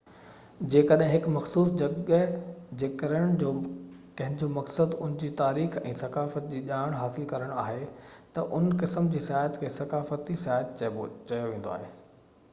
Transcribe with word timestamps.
جيڪڏهن 0.73 1.09
هڪ 1.09 1.31
مخصوص 1.33 1.67
جڳهه 1.79 2.77
جي 2.83 2.87
ڪرڻ 3.01 3.35
جو 3.43 3.51
ڪنهنجو 4.21 4.47
مقصد 4.55 4.95
ان 5.07 5.13
جي 5.23 5.29
تاريخ 5.41 5.77
۽ 5.81 5.91
ثقافت 5.99 6.47
جي 6.55 6.61
ڄاڻ 6.71 6.97
حاصل 7.01 7.29
ڪرڻ 7.35 7.51
آهي 7.65 7.85
ته 8.39 8.47
هن 8.55 8.73
قسم 8.85 9.11
جو 9.17 9.23
سياحت 9.27 9.61
کي 9.65 9.71
ثقافتي 9.77 10.39
سياحت 10.47 10.73
چيو 10.81 11.07
ويندو 11.53 11.75
آهي 11.77 11.93